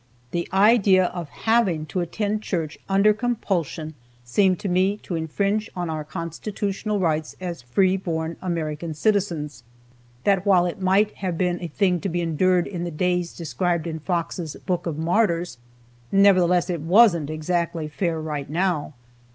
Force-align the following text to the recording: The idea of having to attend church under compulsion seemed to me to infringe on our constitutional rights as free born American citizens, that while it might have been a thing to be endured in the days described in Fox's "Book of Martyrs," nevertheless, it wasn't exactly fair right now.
The 0.31 0.49
idea 0.51 1.05
of 1.05 1.29
having 1.29 1.85
to 1.85 1.99
attend 1.99 2.41
church 2.41 2.75
under 2.89 3.13
compulsion 3.13 3.93
seemed 4.23 4.57
to 4.61 4.67
me 4.67 4.97
to 5.03 5.13
infringe 5.13 5.69
on 5.75 5.91
our 5.91 6.03
constitutional 6.03 6.99
rights 6.99 7.35
as 7.39 7.61
free 7.61 7.97
born 7.97 8.35
American 8.41 8.95
citizens, 8.95 9.61
that 10.23 10.43
while 10.43 10.65
it 10.65 10.81
might 10.81 11.11
have 11.17 11.37
been 11.37 11.61
a 11.61 11.67
thing 11.67 11.99
to 11.99 12.09
be 12.09 12.19
endured 12.21 12.65
in 12.65 12.83
the 12.83 12.89
days 12.89 13.37
described 13.37 13.85
in 13.85 13.99
Fox's 13.99 14.55
"Book 14.65 14.87
of 14.87 14.97
Martyrs," 14.97 15.59
nevertheless, 16.11 16.67
it 16.67 16.81
wasn't 16.81 17.29
exactly 17.29 17.87
fair 17.87 18.19
right 18.19 18.49
now. 18.49 18.93